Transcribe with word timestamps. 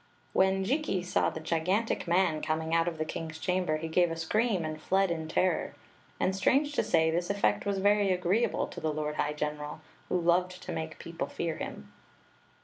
V^hen 0.35 0.65
Jikki 0.65 1.03
saw 1.05 1.29
the 1.29 1.39
gigantic 1.39 2.07
man 2.07 2.41
coming 2.41 2.73
out 2.73 2.87
of 2.87 2.97
the 2.97 3.05
icing's 3.07 3.37
chamber, 3.37 3.77
he 3.77 3.87
gave 3.87 4.09
a 4.09 4.15
scream 4.15 4.65
and 4.65 4.81
fled 4.81 5.11
in 5.11 5.27
ter 5.27 5.41
ror; 5.43 5.73
and, 6.19 6.35
strange 6.35 6.73
to 6.73 6.81
say, 6.83 7.11
this 7.11 7.29
effect 7.29 7.67
was 7.67 7.77
very 7.77 8.11
agreeable 8.11 8.65
to 8.65 8.79
the 8.79 8.91
lord 8.91 9.17
high 9.17 9.33
general, 9.33 9.79
who 10.09 10.19
loved 10.19 10.59
to 10.63 10.71
make 10.71 10.97
people 10.97 11.27
fear 11.27 11.57
him. 11.57 11.93